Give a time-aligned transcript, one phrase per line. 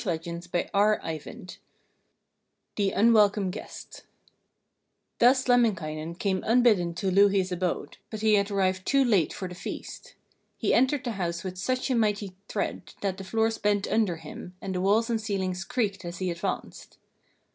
[0.03, 0.81] THE
[2.95, 4.01] UNWELCOME GUEST
[5.19, 9.53] Thus Lemminkainen came unbidden to Louhi's abode, but he had arrived too late for the
[9.53, 10.15] feast.
[10.57, 14.55] He entered the house with such a mighty tread that the floors bent under him
[14.59, 16.97] and the walls and ceilings creaked as he advanced.